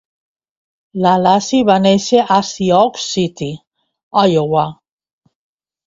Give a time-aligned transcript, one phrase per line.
[1.05, 3.53] La Lacy va néixer a Sioux City,
[4.33, 4.69] Iowa.